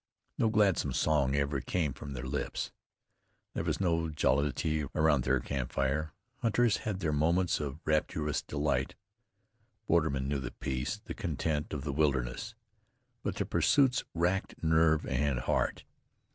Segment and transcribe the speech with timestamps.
[0.35, 2.71] No gladsome song ever came from their lips;
[3.53, 6.11] there was no jollity around their camp fire.
[6.39, 8.95] Hunters had their moments of rapturous delight;
[9.87, 12.55] bordermen knew the peace, the content of the wilderness,
[13.21, 15.83] but their pursuits racked nerve and heart.